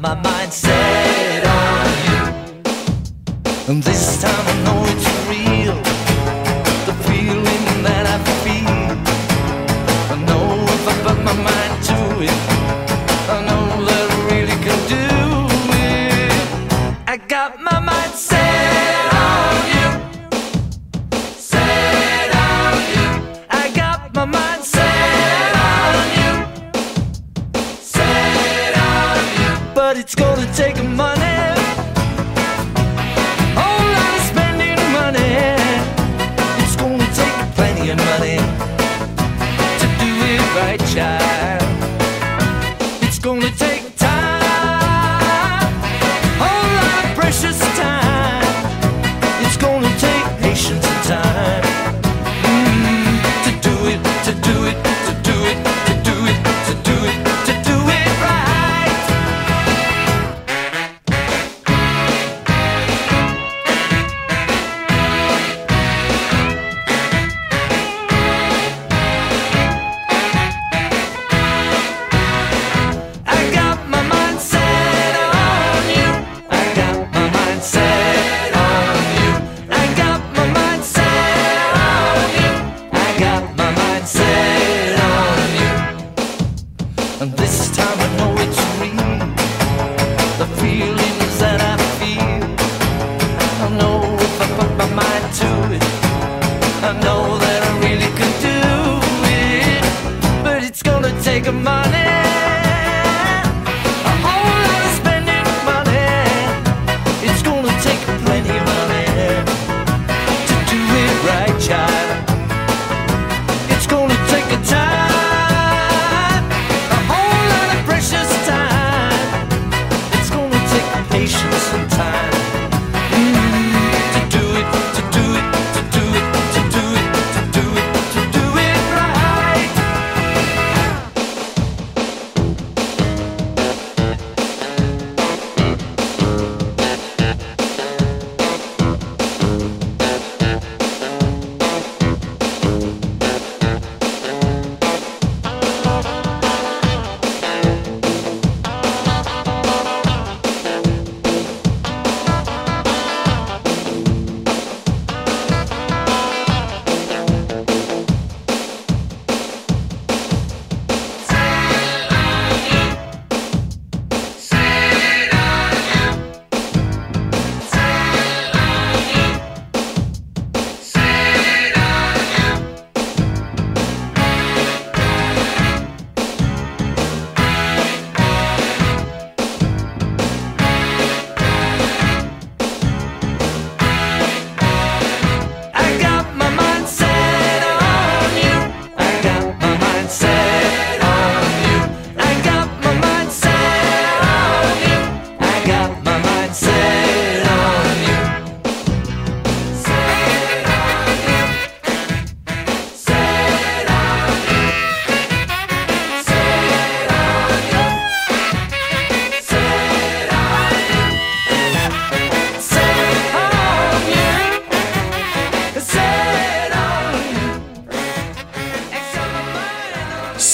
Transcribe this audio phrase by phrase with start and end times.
[0.00, 2.24] my mind set on you.
[3.68, 4.67] And this time I'm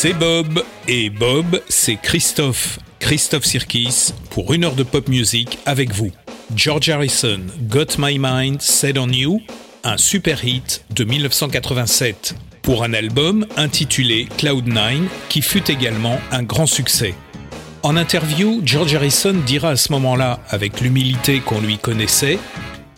[0.05, 5.95] C'est Bob et Bob, c'est Christophe, Christophe Sirkis pour une heure de pop music avec
[5.95, 6.11] vous.
[6.55, 9.41] George Harrison, Got My Mind Set on You,
[9.83, 16.67] un super hit de 1987 pour un album intitulé Cloud9 qui fut également un grand
[16.67, 17.15] succès.
[17.83, 22.39] En interview, George Harrison dira à ce moment-là, avec l'humilité qu'on lui connaissait,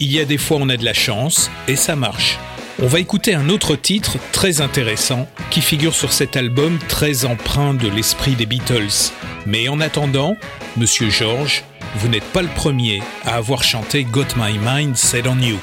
[0.01, 2.37] Il y a des fois on a de la chance et ça marche.
[2.83, 7.73] On va écouter un autre titre très intéressant qui figure sur cet album très empreint
[7.73, 9.13] de l'esprit des Beatles.
[9.47, 10.37] Mais en attendant,
[10.77, 11.65] Monsieur George,
[11.95, 15.59] vous n'êtes pas le premier à avoir chanté Got My Mind Set on You.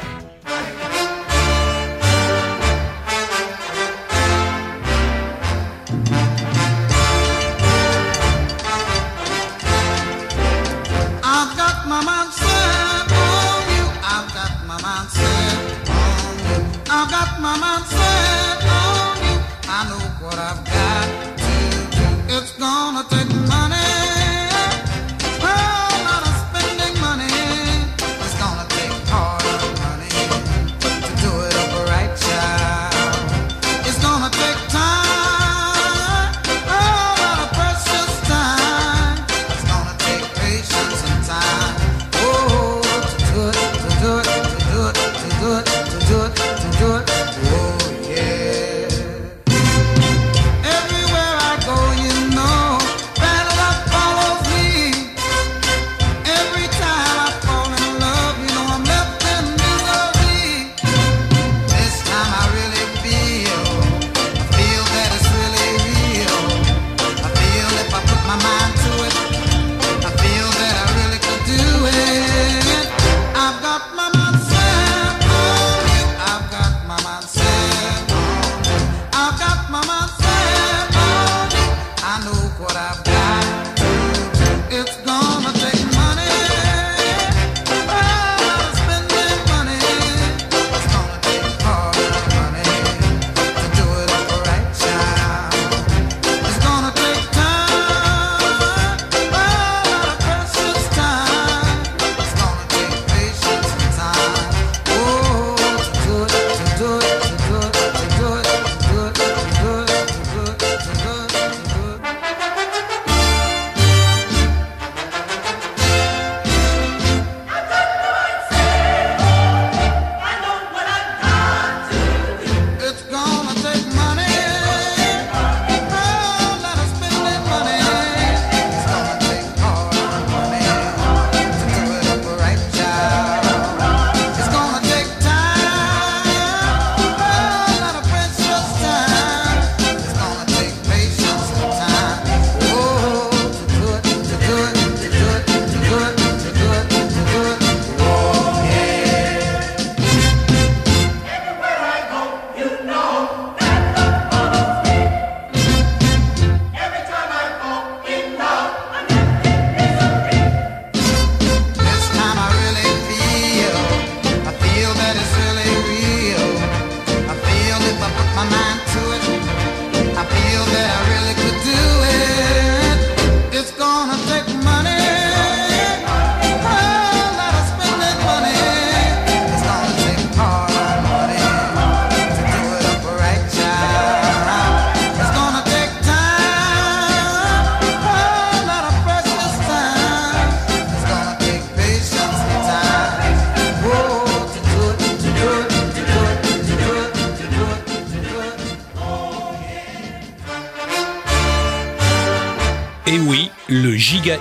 [82.74, 83.13] what I've done.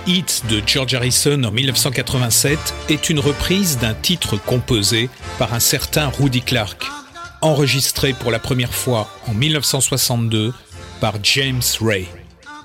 [0.07, 2.59] Hit de George Harrison en 1987
[2.91, 5.09] est une reprise d'un titre composé
[5.39, 6.85] par un certain Rudy Clark,
[7.41, 10.53] enregistré pour la première fois en 1962
[11.01, 12.07] par James Ray.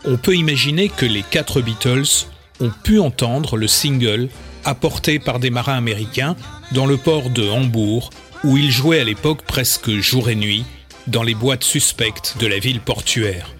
[0.05, 2.27] On peut imaginer que les quatre Beatles
[2.59, 4.29] ont pu entendre le single
[4.65, 6.36] apporté par des marins américains
[6.74, 8.09] dans le port de Hambourg,
[8.43, 10.65] où ils jouaient à l'époque presque jour et nuit
[11.07, 13.56] dans les boîtes suspectes de la ville portuaire.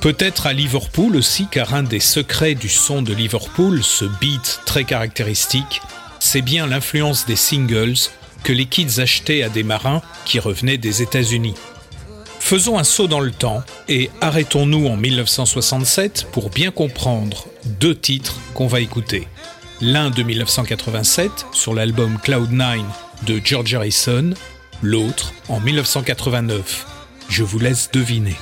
[0.00, 4.84] Peut-être à Liverpool aussi, car un des secrets du son de Liverpool, ce beat très
[4.84, 5.82] caractéristique,
[6.20, 7.96] c'est bien l'influence des singles
[8.44, 11.54] que les kids achetaient à des marins qui revenaient des États-Unis.
[12.38, 18.36] Faisons un saut dans le temps et arrêtons-nous en 1967 pour bien comprendre deux titres
[18.54, 19.26] qu'on va écouter.
[19.80, 22.82] L'un de 1987 sur l'album Cloud9
[23.26, 24.32] de George Harrison,
[24.80, 26.86] l'autre en 1989.
[27.28, 28.36] Je vous laisse deviner.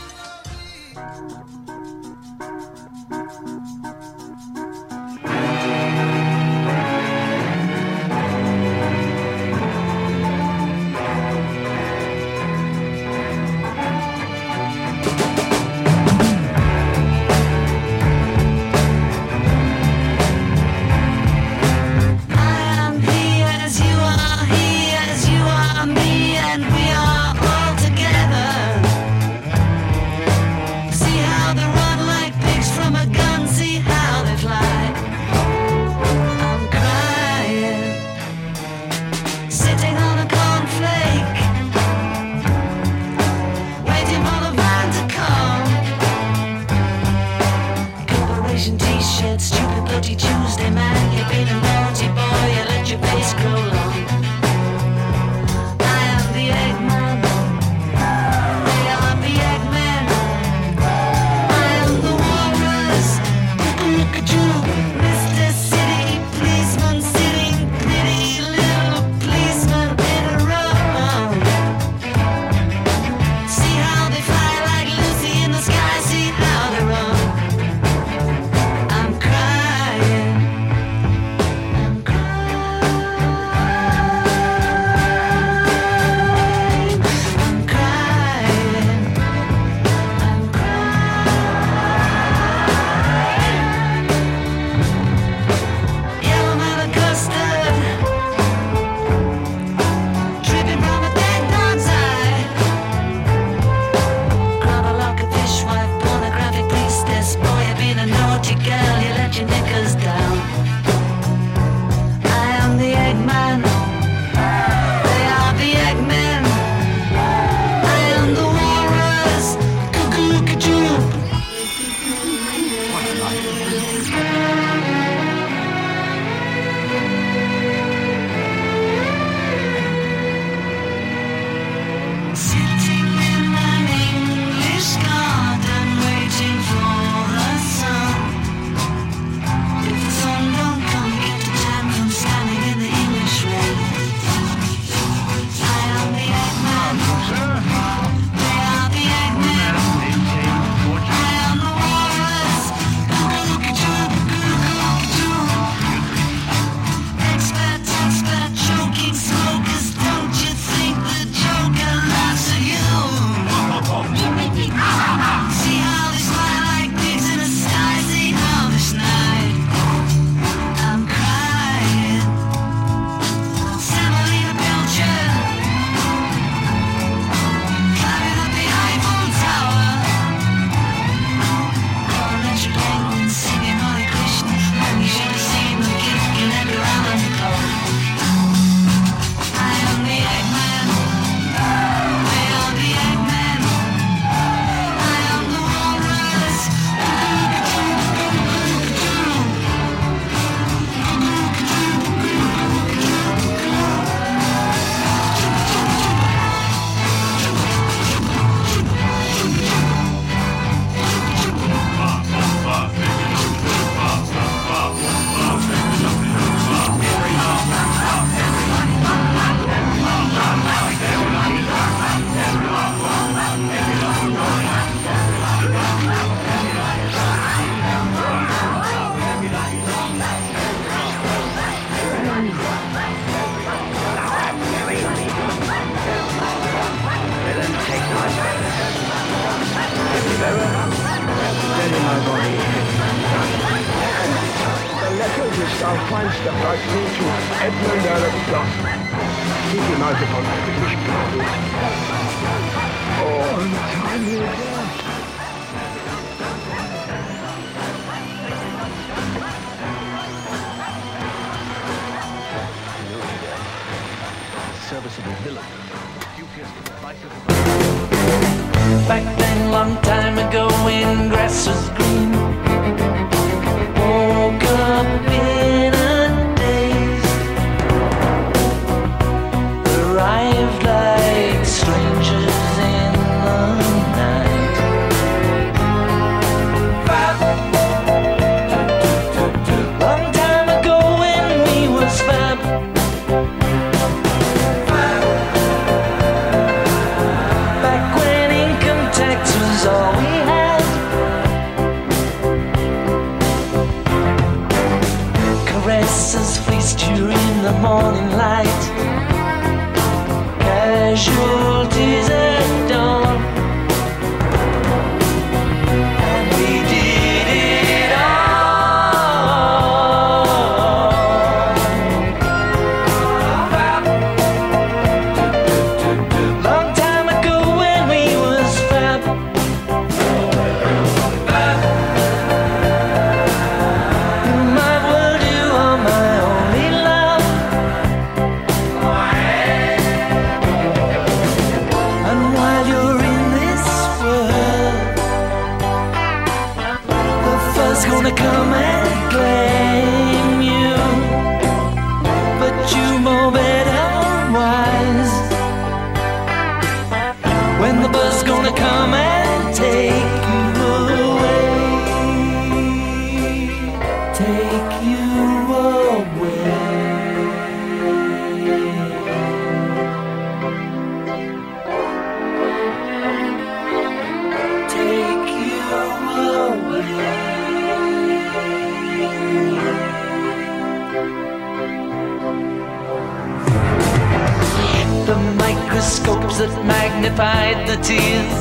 [387.46, 388.56] dried the tears,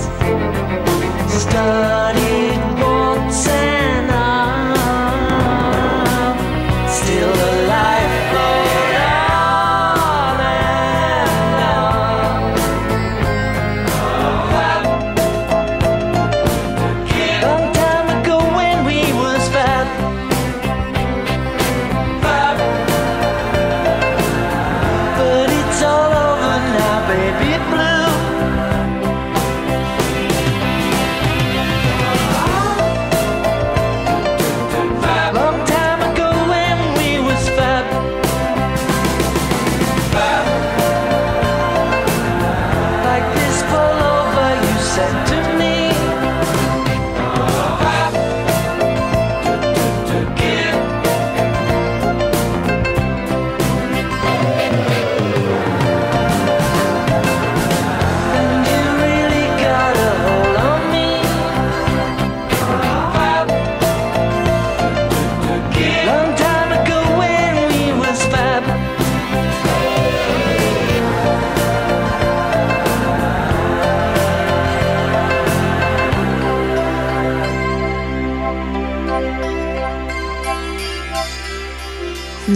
[1.41, 2.64] started.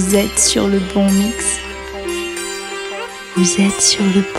[0.10, 1.60] Vous êtes sur le bon mix.
[3.38, 4.24] Vous êtes sur le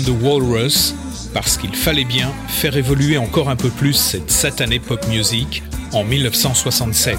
[0.00, 0.94] The Walrus,
[1.34, 6.04] parce qu'il fallait bien faire évoluer encore un peu plus cette satanée pop music en
[6.04, 7.18] 1967.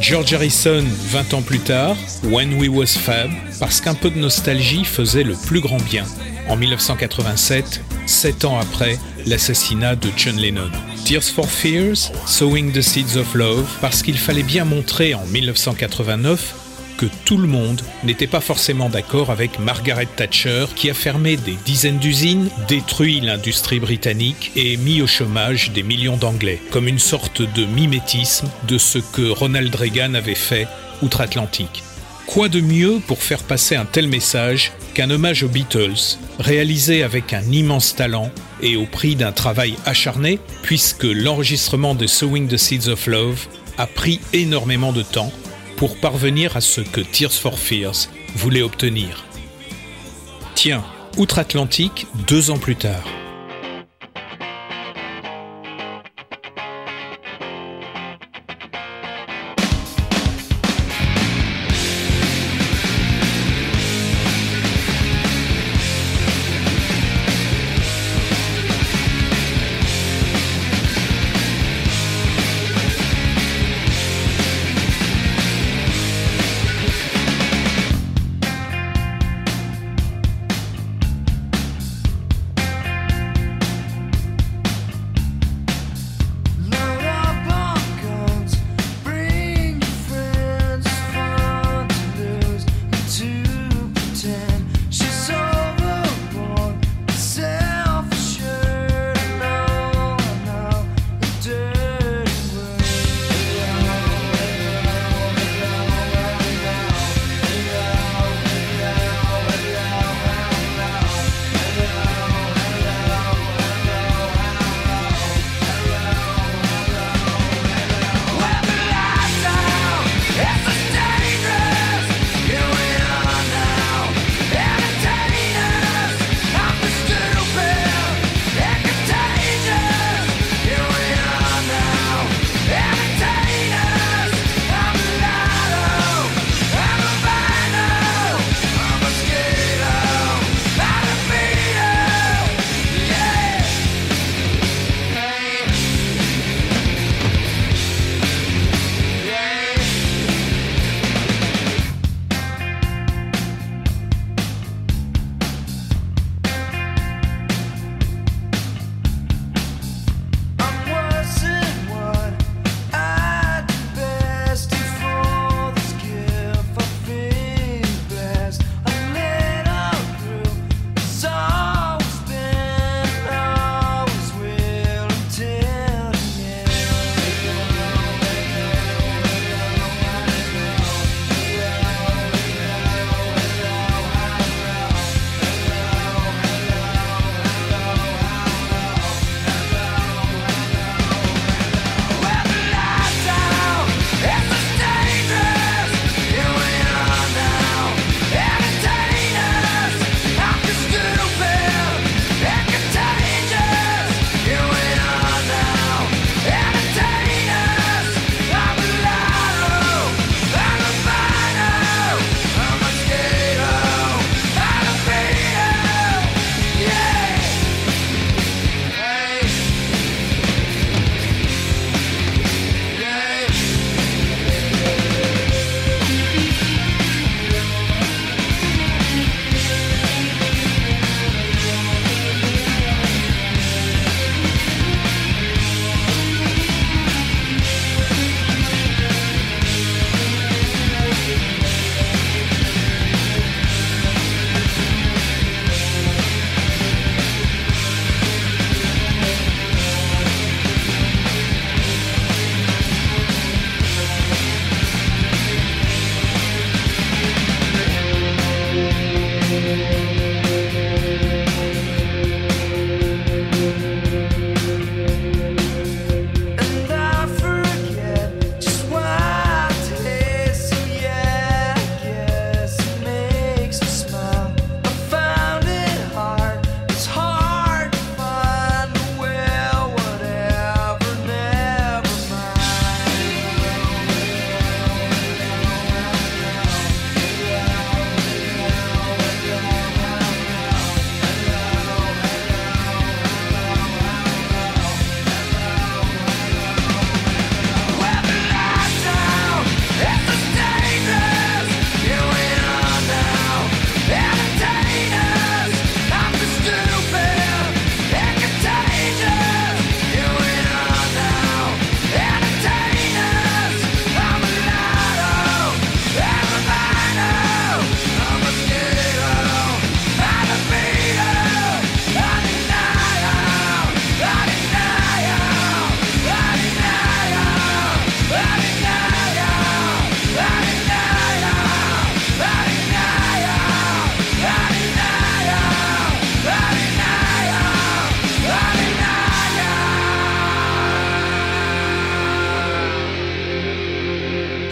[0.00, 4.84] George Harrison, 20 ans plus tard, When We Was Fab, parce qu'un peu de nostalgie
[4.84, 6.04] faisait le plus grand bien.
[6.48, 10.70] En 1987, 7 ans après l'assassinat de John Lennon.
[11.04, 16.54] Tears for Fears, Sowing the Seeds of Love, parce qu'il fallait bien montrer en 1989
[16.98, 21.56] que tout le monde n'était pas forcément d'accord avec Margaret Thatcher qui a fermé des
[21.64, 27.40] dizaines d'usines, détruit l'industrie britannique et mis au chômage des millions d'Anglais, comme une sorte
[27.40, 30.66] de mimétisme de ce que Ronald Reagan avait fait
[31.00, 31.84] outre-Atlantique.
[32.26, 37.32] Quoi de mieux pour faire passer un tel message qu'un hommage aux Beatles, réalisé avec
[37.32, 38.30] un immense talent
[38.60, 43.46] et au prix d'un travail acharné, puisque l'enregistrement de Sowing the Seeds of Love
[43.78, 45.32] a pris énormément de temps
[45.78, 49.24] pour parvenir à ce que Tears for Fears voulait obtenir.
[50.56, 50.84] Tiens,
[51.16, 53.04] outre-Atlantique, deux ans plus tard.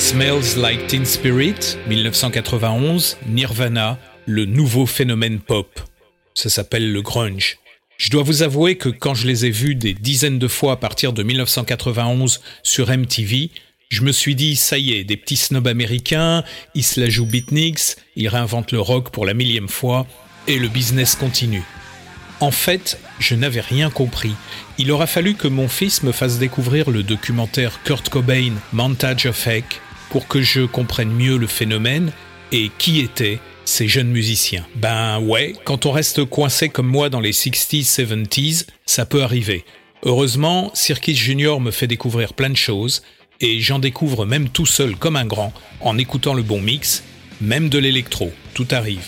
[0.06, 5.80] Smells Like Teen Spirit, 1991, Nirvana, le nouveau phénomène pop.
[6.32, 7.58] Ça s'appelle le grunge.
[7.98, 10.76] Je dois vous avouer que quand je les ai vus des dizaines de fois à
[10.76, 13.50] partir de 1991 sur MTV,
[13.88, 16.44] je me suis dit, ça y est, des petits snobs américains,
[16.76, 20.06] ils se la jouent beatniks, ils réinventent le rock pour la millième fois,
[20.46, 21.64] et le business continue.
[22.38, 24.34] En fait, je n'avais rien compris.
[24.78, 29.46] Il aura fallu que mon fils me fasse découvrir le documentaire Kurt Cobain, Montage of
[29.48, 32.12] Heck, pour que je comprenne mieux le phénomène
[32.52, 34.64] et qui étaient ces jeunes musiciens.
[34.76, 39.64] Ben ouais, quand on reste coincé comme moi dans les 60s, 70s, ça peut arriver.
[40.04, 43.02] Heureusement, Circus Junior me fait découvrir plein de choses,
[43.40, 47.02] et j'en découvre même tout seul comme un grand, en écoutant le bon mix,
[47.40, 49.04] même de l'électro, tout arrive.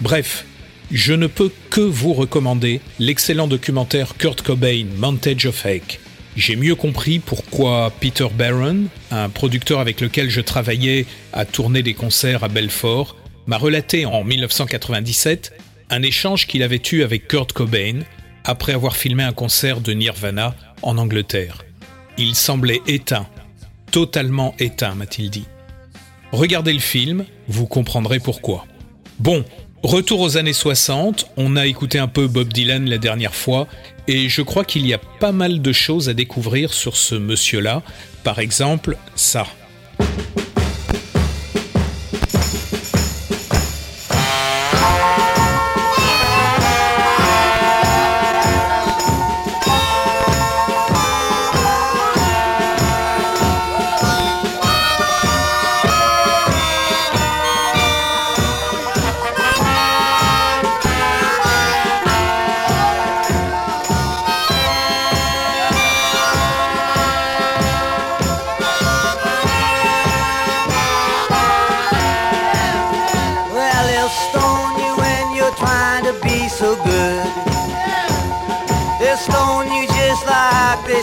[0.00, 0.44] Bref,
[0.90, 6.00] je ne peux que vous recommander l'excellent documentaire Kurt Cobain, Montage of Heck.
[6.36, 11.94] J'ai mieux compris pourquoi Peter Barron, un producteur avec lequel je travaillais à tourner des
[11.94, 13.16] concerts à Belfort,
[13.46, 15.52] m'a relaté en 1997
[15.90, 18.00] un échange qu'il avait eu avec Kurt Cobain
[18.44, 21.64] après avoir filmé un concert de Nirvana en Angleterre.
[22.18, 23.28] Il semblait éteint,
[23.92, 25.46] totalement éteint, m'a-t-il dit.
[26.32, 28.66] Regardez le film, vous comprendrez pourquoi.
[29.20, 29.44] Bon,
[29.84, 33.68] retour aux années 60, on a écouté un peu Bob Dylan la dernière fois,
[34.08, 37.82] et je crois qu'il y a pas mal de choses à découvrir sur ce monsieur-là.
[38.22, 39.46] Par exemple, ça.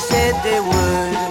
[0.01, 1.30] Said they would.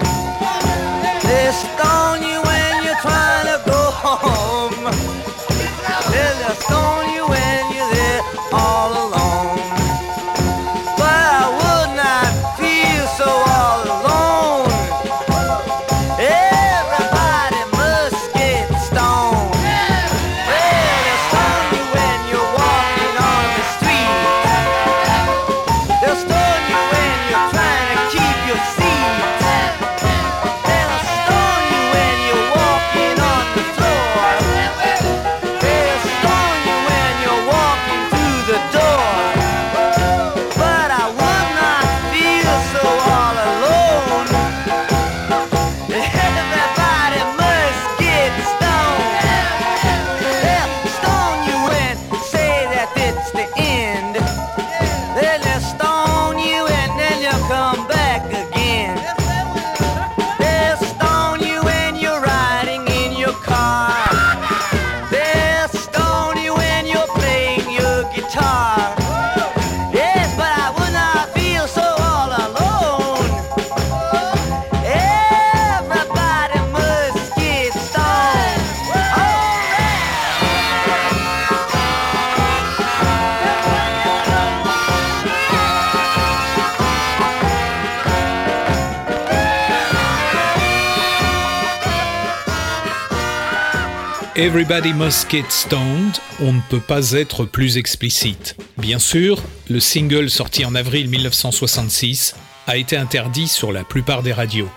[94.37, 98.57] Everybody Must Get Stoned, on ne peut pas être plus explicite.
[98.79, 102.37] Bien sûr, le single sorti en avril 1966
[102.69, 104.69] a été interdit sur la plupart des radios.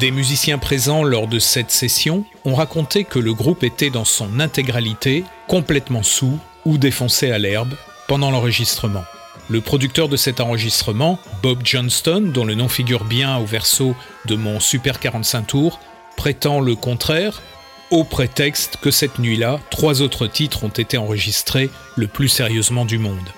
[0.00, 4.40] Des musiciens présents lors de cette session ont raconté que le groupe était dans son
[4.40, 7.74] intégralité complètement sous ou défoncé à l'herbe
[8.08, 9.04] pendant l'enregistrement.
[9.50, 13.94] Le producteur de cet enregistrement, Bob Johnston, dont le nom figure bien au verso
[14.24, 15.80] de mon Super 45 tours,
[16.16, 17.42] prétend le contraire
[17.90, 22.98] au prétexte que cette nuit-là, trois autres titres ont été enregistrés le plus sérieusement du
[22.98, 23.28] monde.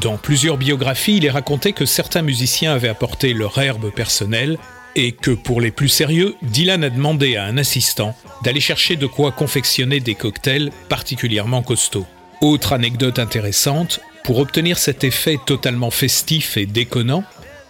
[0.00, 4.58] Dans plusieurs biographies, il est raconté que certains musiciens avaient apporté leur herbe personnelle
[4.96, 9.06] et que pour les plus sérieux, Dylan a demandé à un assistant d'aller chercher de
[9.06, 12.06] quoi confectionner des cocktails particulièrement costauds.
[12.40, 17.24] Autre anecdote intéressante, pour obtenir cet effet totalement festif et déconnant,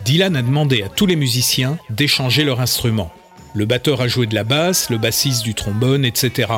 [0.05, 3.13] Dylan a demandé à tous les musiciens d'échanger leur instrument.
[3.55, 6.53] Le batteur a joué de la basse, le bassiste du trombone, etc.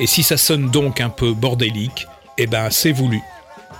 [0.00, 3.22] Et si ça sonne donc un peu bordélique, eh ben c'est voulu.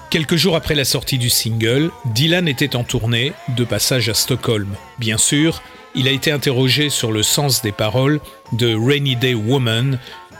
[0.09, 4.75] Quelques jours après la sortie du single, Dylan était en tournée, de passage à Stockholm.
[4.99, 5.62] Bien sûr,
[5.95, 8.20] il a été interrogé sur le sens des paroles
[8.53, 9.99] de Rainy Day Woman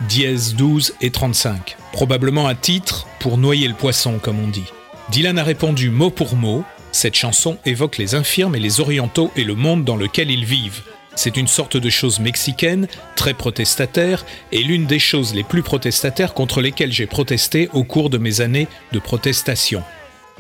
[0.09, 1.77] dièse 12 et 35.
[1.93, 4.73] Probablement un titre pour noyer le poisson, comme on dit.
[5.11, 6.65] Dylan a répondu mot pour mot.
[6.93, 10.83] Cette chanson évoque les infirmes et les orientaux et le monde dans lequel ils vivent.
[11.15, 16.35] C'est une sorte de chose mexicaine, très protestataire, et l'une des choses les plus protestataires
[16.35, 19.83] contre lesquelles j'ai protesté au cours de mes années de protestation.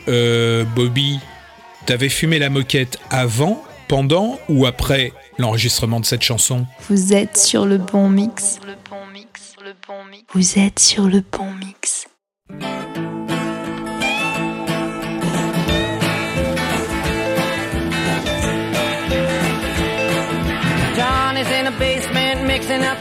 [0.09, 1.20] Euh, Bobby,
[1.87, 6.66] t'avais fumé la moquette avant, pendant ou après l'enregistrement de cette chanson?
[6.89, 8.59] Vous êtes sur le bon mix.
[10.33, 12.07] Vous êtes sur le bon mix.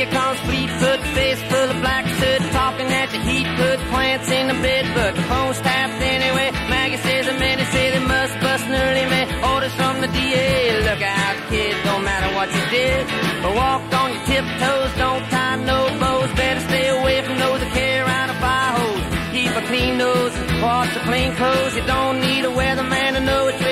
[0.00, 4.30] figure comes fleet foot, face full of black soot, talking at the heat, put plants
[4.30, 6.50] in the bed, but the phone's tapped anyway.
[6.68, 9.26] Maggie says the men say they must bust an early man.
[9.44, 13.06] Orders from the DA, look out, kid, don't matter what you did,
[13.42, 17.72] but walk on your tiptoes, don't tie no bows, better stay away from those that
[17.72, 19.04] carry around a fire hose.
[19.32, 23.48] Keep a clean nose, wash your clean clothes, you don't need a weatherman to know
[23.48, 23.62] it's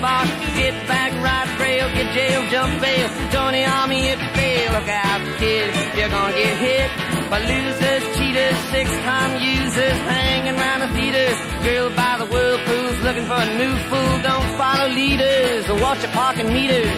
[0.00, 3.08] get back, ride rail, get jail, jump bail.
[3.30, 4.72] Join the army if you fail.
[4.72, 6.90] Look out, kid, you're gonna get hit
[7.28, 11.36] by losers, cheaters, six-time users, hanging around the theaters.
[11.64, 14.14] Girl by the whirlpools, looking for a new fool.
[14.22, 16.90] Don't follow leaders or watch your parking meters.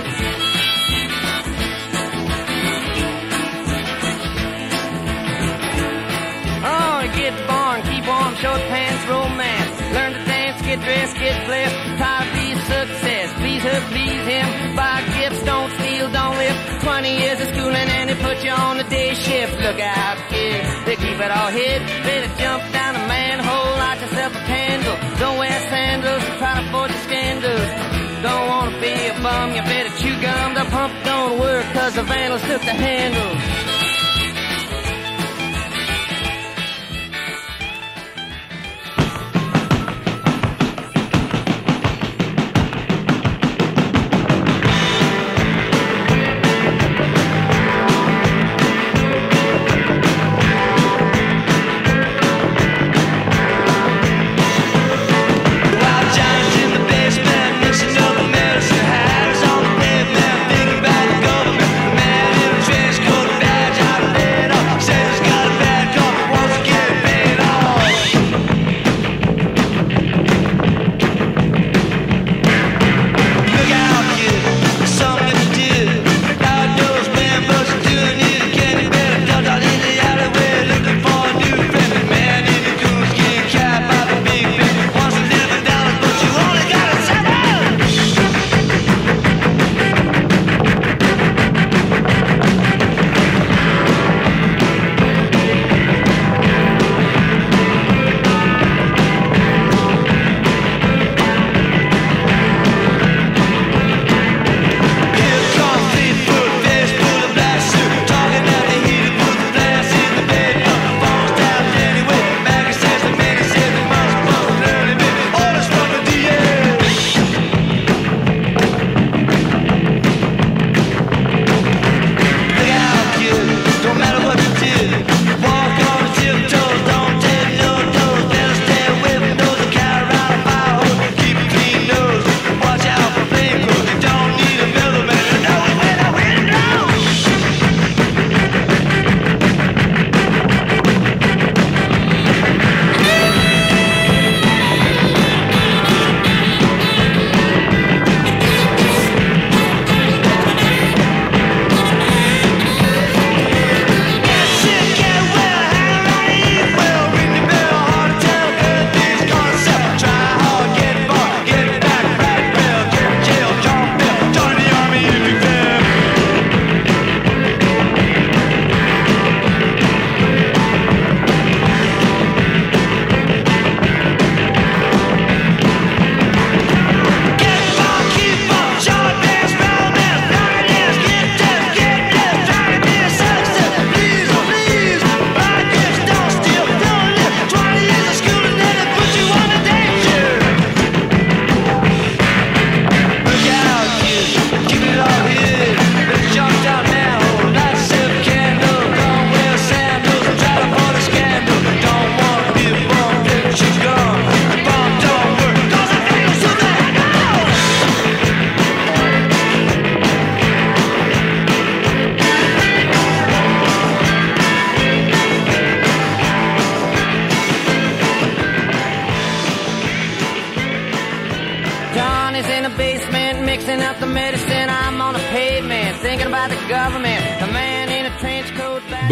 [6.64, 9.74] Oh, get born, keep warm, short pants, romance.
[9.92, 11.98] Learn to dance, get dressed, get blessed.
[11.98, 12.41] Try
[13.62, 13.72] to.
[13.94, 14.76] Please him.
[14.76, 16.56] Buy gifts, don't steal, don't live.
[16.82, 19.54] 20 years of schooling and they put you on the day shift.
[19.60, 21.80] Look out, kid, they keep it all hid.
[22.02, 24.96] Better jump down a manhole, light yourself a candle.
[25.18, 27.68] Don't wear sandals and try to avoid the scandals.
[28.22, 30.54] Don't wanna be a bum, you better chew gum.
[30.54, 33.82] The pump don't work cause the vandals took the handle.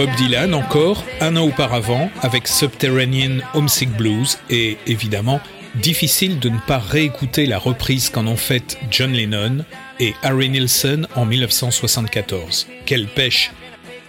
[0.00, 5.40] Bob Dylan encore, un an auparavant, avec Subterranean Homesick Blues, et évidemment,
[5.74, 9.62] difficile de ne pas réécouter la reprise qu'en ont faite John Lennon
[9.98, 12.66] et Harry Nilsson en 1974.
[12.86, 13.52] Quelle pêche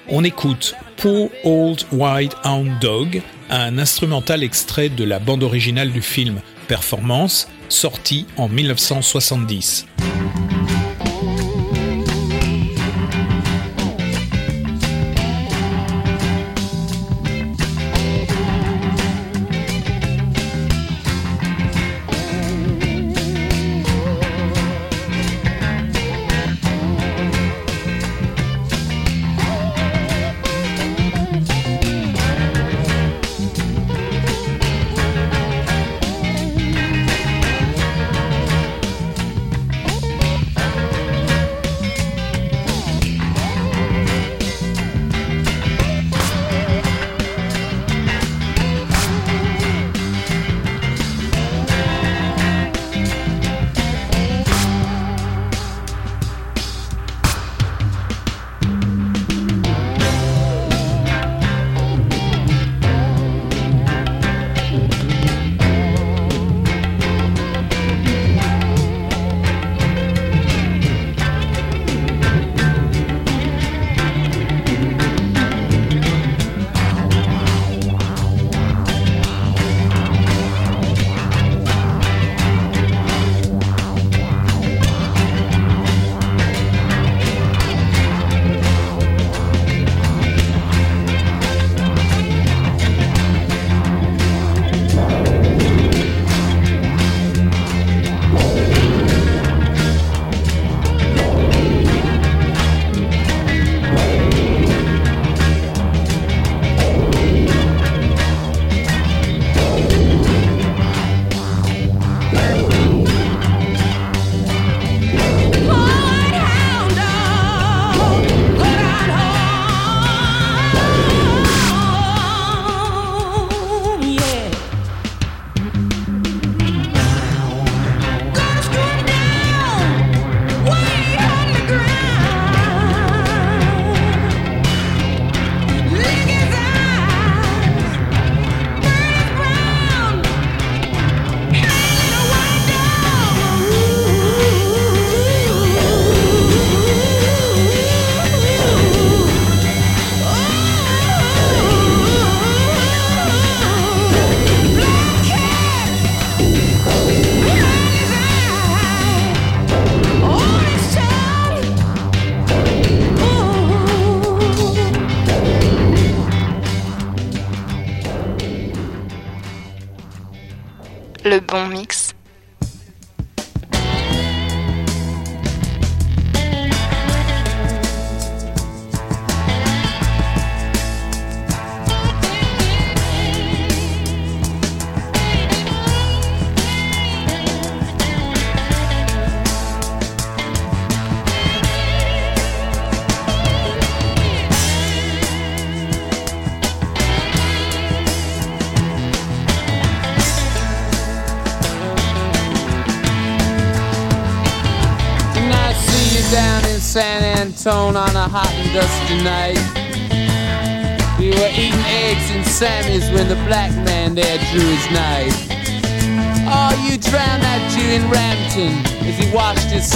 [0.07, 6.01] On écoute Poor Old White Hound Dog, un instrumental extrait de la bande originale du
[6.01, 6.39] film
[6.69, 9.87] Performance, sorti en 1970.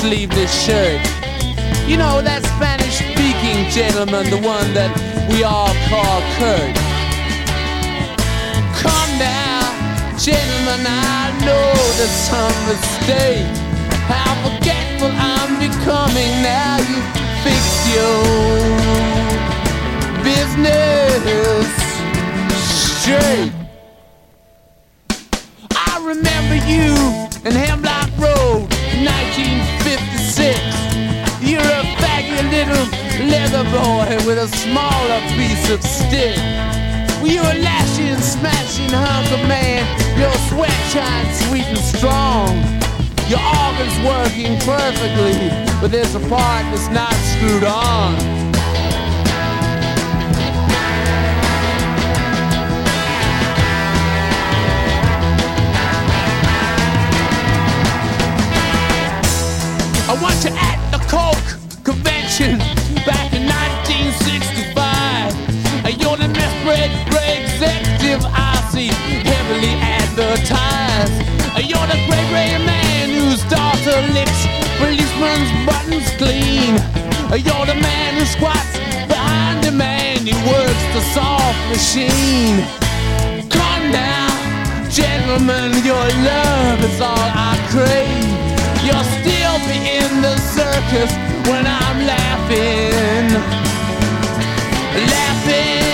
[0.05, 1.01] Sleeveless shirt.
[1.89, 4.93] You know that Spanish speaking gentleman, the one that
[5.33, 6.77] we all call Kurt.
[8.85, 9.65] Come now,
[10.13, 13.49] gentlemen, I know there's some mistake.
[14.05, 17.01] How forgetful I'm becoming now you
[17.41, 17.65] fix
[17.97, 18.21] your
[20.21, 21.65] business
[22.61, 23.53] straight.
[25.73, 26.93] I remember you
[27.41, 28.74] in Hemlock Road
[29.05, 30.57] 1956.
[31.45, 32.85] You're a faggy little
[33.29, 36.37] leather boy with a smaller piece of stick.
[37.21, 39.85] You're a lashing smashing hunk of man.
[40.17, 42.49] Your sweat shines sweet and strong.
[43.29, 45.49] Your organ's working perfectly,
[45.81, 48.44] but there's a part that's not screwed on.
[74.13, 76.75] Makes policeman's buttons clean.
[77.31, 78.77] You're the man who squats
[79.07, 82.57] behind the man who works the soft machine.
[83.49, 84.27] Come now,
[84.89, 88.31] gentlemen, your love is all I crave.
[88.85, 91.11] You'll still be in the circus
[91.47, 93.27] when I'm laughing,
[95.09, 95.84] laughing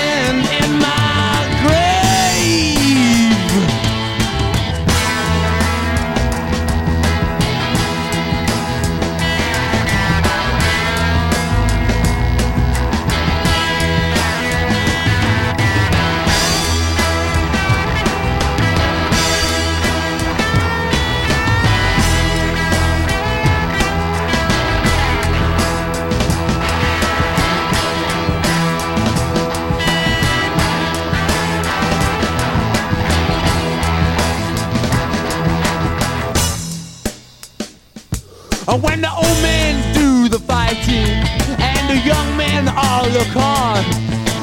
[38.72, 41.12] When the old men do the fighting
[41.60, 43.84] and the young men all look on,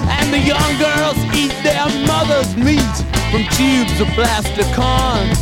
[0.05, 2.97] and the young girls eat their mother's meat
[3.33, 5.33] from tubes of plastic corn.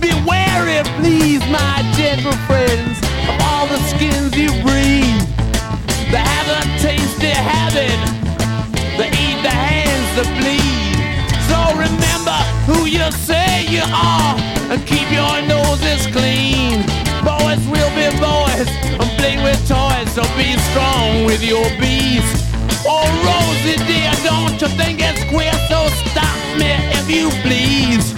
[0.00, 2.98] Beware please, my gentle friends,
[3.30, 5.22] of all the skins you breathe.
[6.10, 8.00] They have a tasty habit,
[8.98, 10.98] they eat the hands that bleed.
[11.46, 14.34] So remember who you say you are
[14.72, 17.03] and keep your noses clean.
[17.24, 18.68] Boys will be boys
[19.00, 22.26] and play with toys, so be strong with your bees.
[22.86, 25.52] Oh, Rosie dear, don't you think it's queer?
[25.68, 28.12] So stop me if you please.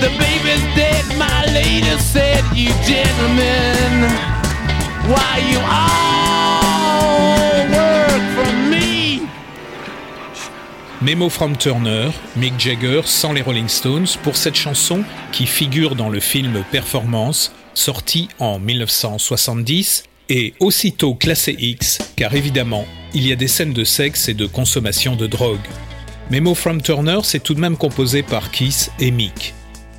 [0.00, 4.08] The baby's dead, my lady said, you gentlemen.
[5.06, 6.70] Why you all
[7.76, 9.28] work for me?
[11.02, 16.08] Memo from Turner, Mick Jagger sans les Rolling Stones pour cette chanson qui figure dans
[16.08, 23.36] le film Performance, sorti en 1970 et aussitôt classé X, car évidemment, il y a
[23.36, 25.66] des scènes de sexe et de consommation de drogue.
[26.30, 29.54] Memo from Turner, c'est tout de même composé par Keith et Mick.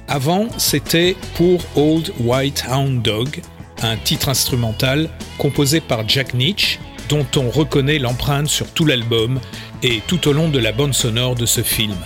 [0.07, 3.41] Avant, c'était Pour Old White Hound Dog,
[3.82, 6.79] un titre instrumental composé par Jack Nitch,
[7.09, 9.39] dont on reconnaît l'empreinte sur tout l'album
[9.84, 11.97] et tout au long de la bande sonore de ce film.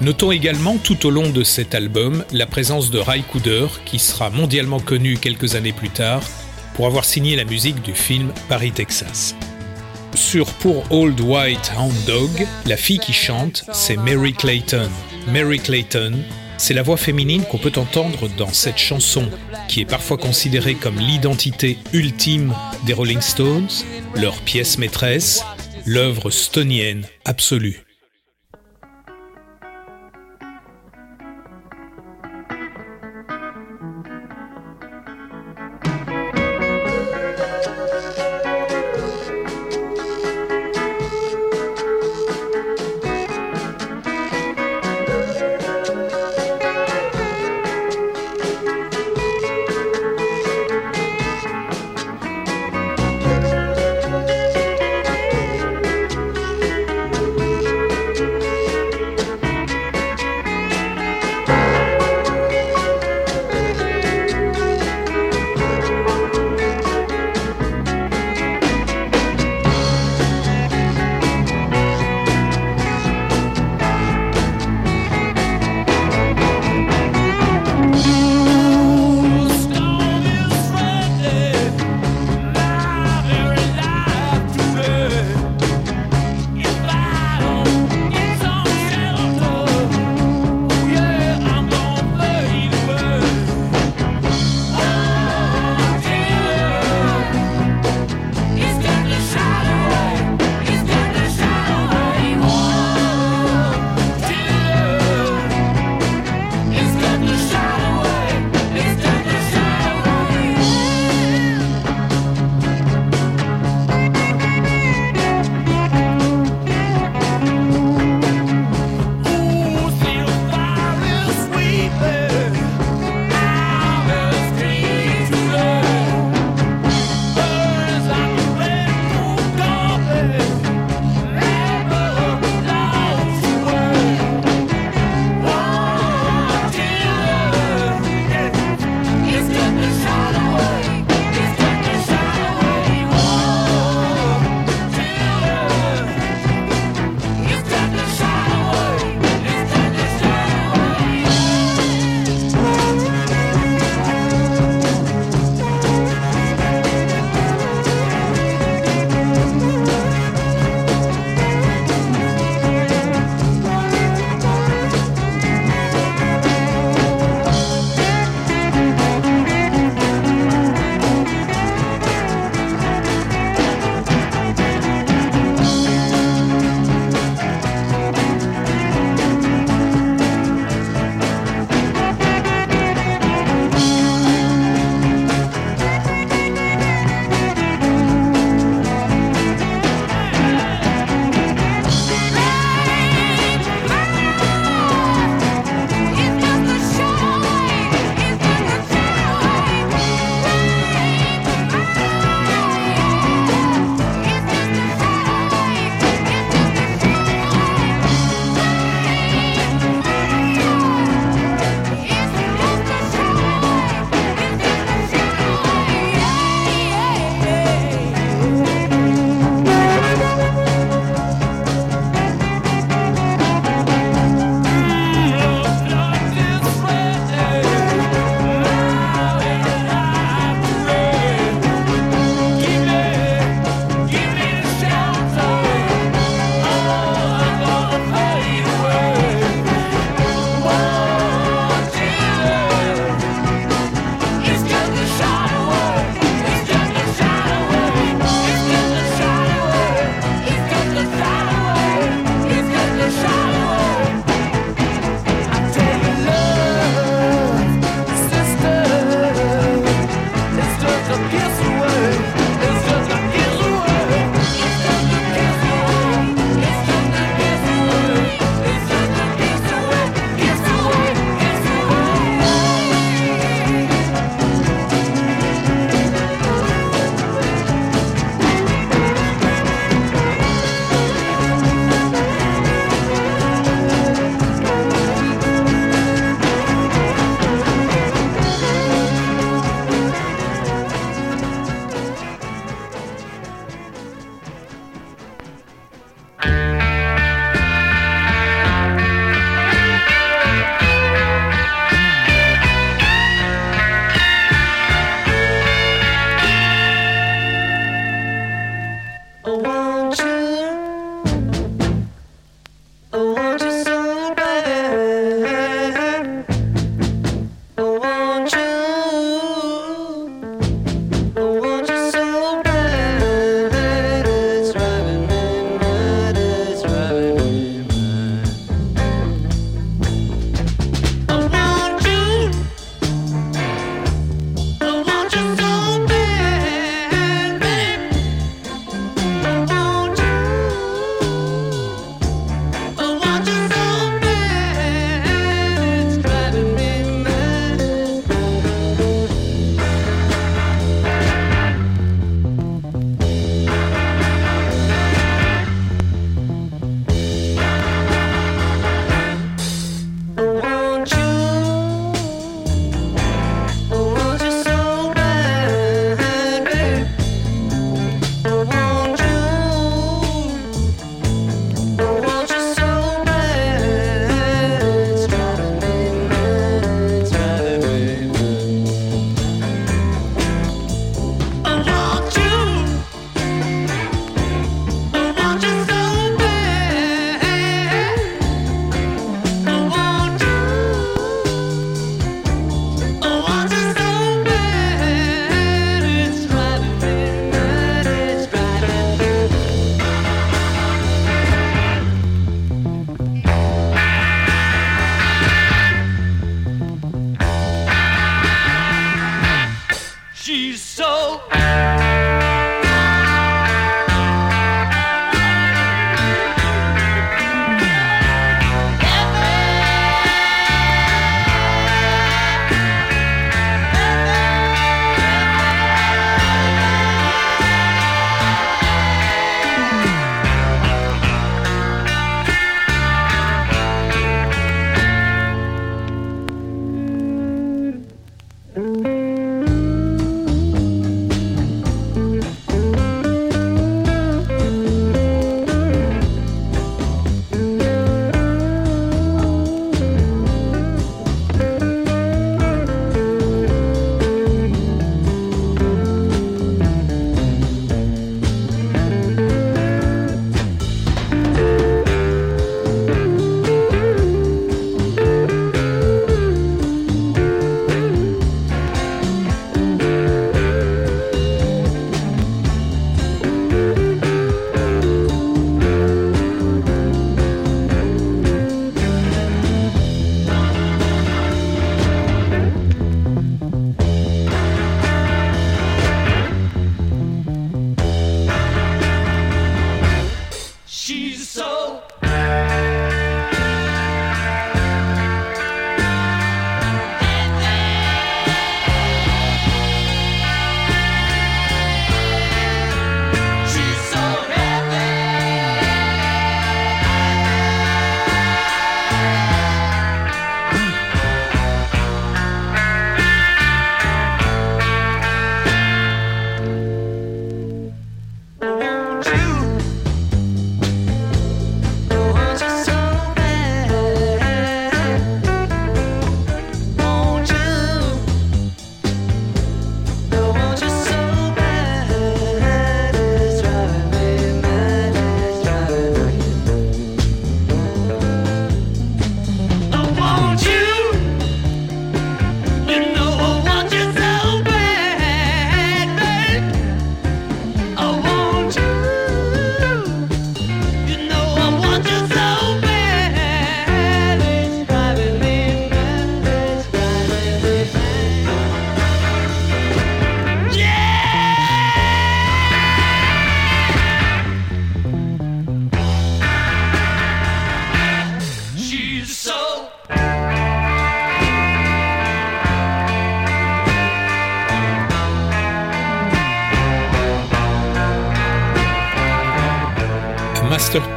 [0.00, 4.30] Notons également tout au long de cet album la présence de Ray Cooder, qui sera
[4.30, 6.22] mondialement connu quelques années plus tard
[6.74, 9.36] pour avoir signé la musique du film Paris, Texas.
[10.14, 14.88] Sur Pour Old White Hound Dog, la fille qui chante, c'est Mary Clayton.
[15.28, 16.14] Mary Clayton,
[16.56, 19.28] c'est la voix féminine qu'on peut entendre dans cette chanson,
[19.68, 22.54] qui est parfois considérée comme l'identité ultime
[22.86, 23.68] des Rolling Stones,
[24.14, 25.44] leur pièce maîtresse,
[25.84, 27.84] l'œuvre stonienne absolue.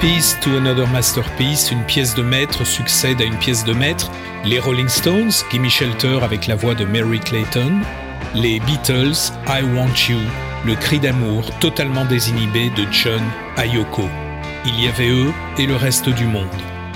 [0.03, 4.11] Masterpiece to another masterpiece, une pièce de maître succède à une pièce de maître.
[4.43, 7.79] Les Rolling Stones, Gimme Shelter avec la voix de Mary Clayton.
[8.35, 10.19] Les Beatles, I Want You,
[10.65, 13.21] le cri d'amour totalement désinhibé de John
[13.55, 14.09] Ayoko.
[14.65, 16.47] il y avait eux et le reste du monde.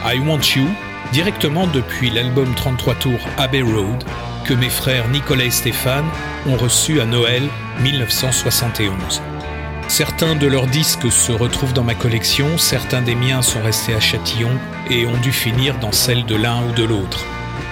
[0.03, 0.68] I Want You,
[1.14, 4.03] directement depuis l'album 33 tours Abbey Road,
[4.43, 6.10] que mes frères Nicolas et Stéphane
[6.45, 7.43] ont reçu à Noël
[7.84, 9.22] 1971.
[9.88, 14.02] Certains de leurs disques se retrouvent dans ma collection, certains des miens sont restés à
[14.02, 14.52] Châtillon
[14.90, 17.26] et ont dû finir dans celle de l'un ou de l'autre.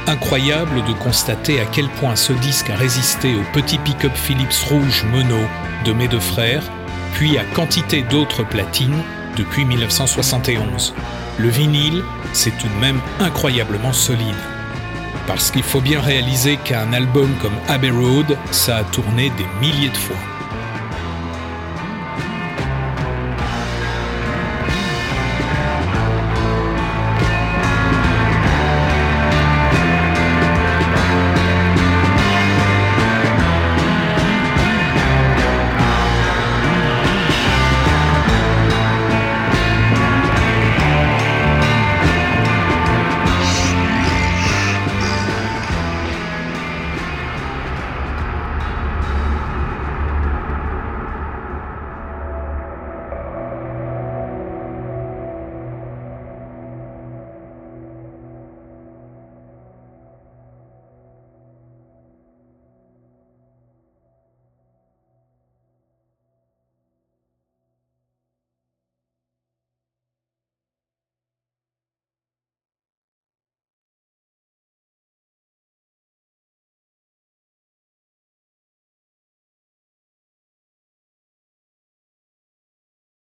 [0.08, 5.04] Incroyable de constater à quel point ce disque a résisté au petit pick-up Philips rouge
[5.12, 5.40] mono
[5.84, 6.64] de mes deux frères,
[7.14, 9.04] puis à quantité d'autres platines
[9.36, 10.94] depuis 1971.
[11.38, 12.02] Le vinyle,
[12.32, 14.36] c'est tout de même incroyablement solide.
[15.28, 19.90] Parce qu'il faut bien réaliser qu'un album comme Abbey Road, ça a tourné des milliers
[19.90, 20.35] de fois.